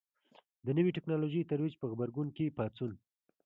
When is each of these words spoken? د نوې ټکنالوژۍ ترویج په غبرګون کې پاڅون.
د 0.65 0.67
نوې 0.77 0.91
ټکنالوژۍ 0.97 1.41
ترویج 1.49 1.73
په 1.79 1.85
غبرګون 1.91 2.27
کې 2.35 2.55
پاڅون. 2.57 2.91